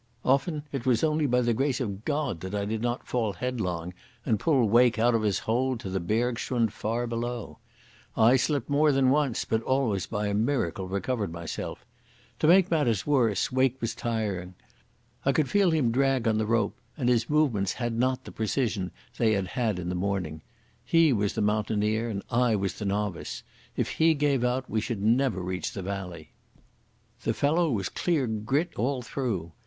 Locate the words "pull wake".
4.39-4.97